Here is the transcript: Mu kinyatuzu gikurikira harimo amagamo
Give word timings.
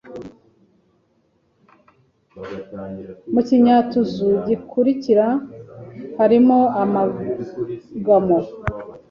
Mu 3.33 3.41
kinyatuzu 3.47 4.29
gikurikira 4.47 5.27
harimo 6.17 6.59
amagamo 6.81 8.37